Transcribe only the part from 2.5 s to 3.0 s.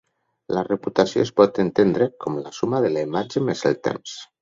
suma de